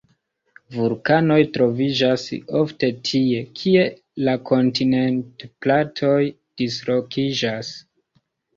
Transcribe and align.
Vulkanoj 0.77 1.35
troviĝas 1.57 2.23
ofte 2.61 2.89
tie, 3.11 3.43
kie 3.61 3.85
la 4.29 4.35
kontinentplatoj 4.53 6.19
dislokiĝas. 6.35 7.73